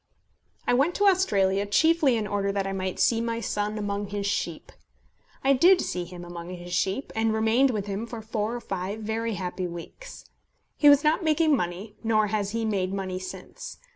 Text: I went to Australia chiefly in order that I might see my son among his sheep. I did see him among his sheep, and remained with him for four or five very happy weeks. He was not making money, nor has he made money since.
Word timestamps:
I 0.65 0.73
went 0.73 0.95
to 0.95 1.05
Australia 1.05 1.67
chiefly 1.67 2.17
in 2.17 2.25
order 2.25 2.51
that 2.51 2.65
I 2.65 2.73
might 2.73 2.97
see 2.99 3.21
my 3.21 3.39
son 3.39 3.77
among 3.77 4.07
his 4.07 4.25
sheep. 4.25 4.71
I 5.43 5.53
did 5.53 5.79
see 5.79 6.05
him 6.05 6.25
among 6.25 6.49
his 6.49 6.73
sheep, 6.73 7.13
and 7.15 7.31
remained 7.35 7.69
with 7.69 7.85
him 7.85 8.07
for 8.07 8.23
four 8.23 8.55
or 8.55 8.61
five 8.61 9.01
very 9.01 9.35
happy 9.35 9.67
weeks. 9.67 10.25
He 10.75 10.89
was 10.89 11.03
not 11.03 11.23
making 11.23 11.55
money, 11.55 11.97
nor 12.03 12.29
has 12.33 12.49
he 12.49 12.65
made 12.65 12.91
money 12.91 13.19
since. 13.19 13.77